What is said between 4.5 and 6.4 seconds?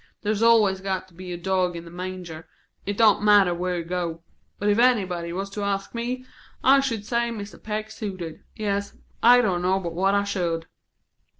But if anybody was to ask me,